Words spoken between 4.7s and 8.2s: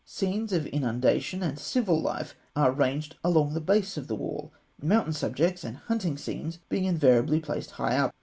mountain subjects and hunting scenes being invariably placed high up.